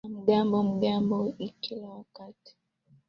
a 0.05 0.07
magombano 0.07 0.49
magombano 0.51 1.45
kila 1.61 1.85
wakati 1.97 2.51